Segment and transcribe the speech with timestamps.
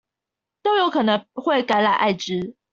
[0.63, 2.55] 都有可能會感染愛滋